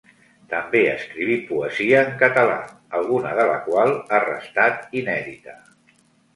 [0.53, 2.57] També escriví poesia en català,
[3.01, 5.59] alguna de la qual ha restat inèdita.